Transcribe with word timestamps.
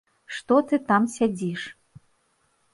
Што 0.37 0.55
ты 0.71 0.79
там 0.89 1.07
сядзіш? 1.17 1.69